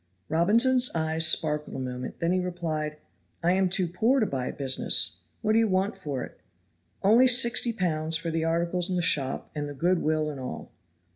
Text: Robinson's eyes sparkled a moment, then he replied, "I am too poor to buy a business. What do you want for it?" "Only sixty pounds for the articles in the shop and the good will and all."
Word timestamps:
Robinson's 0.29 0.89
eyes 0.95 1.27
sparkled 1.27 1.75
a 1.75 1.79
moment, 1.79 2.17
then 2.17 2.31
he 2.31 2.39
replied, 2.39 2.97
"I 3.43 3.51
am 3.51 3.69
too 3.69 3.87
poor 3.87 4.19
to 4.19 4.25
buy 4.25 4.47
a 4.47 4.51
business. 4.51 5.19
What 5.43 5.53
do 5.53 5.59
you 5.59 5.67
want 5.67 5.95
for 5.95 6.23
it?" 6.23 6.39
"Only 7.03 7.27
sixty 7.27 7.71
pounds 7.71 8.17
for 8.17 8.31
the 8.31 8.43
articles 8.43 8.89
in 8.89 8.95
the 8.95 9.03
shop 9.03 9.51
and 9.53 9.69
the 9.69 9.75
good 9.75 9.99
will 10.01 10.31
and 10.31 10.39
all." 10.39 10.71